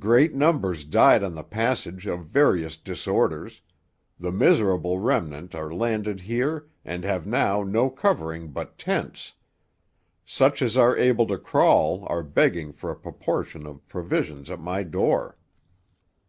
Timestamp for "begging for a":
12.24-12.96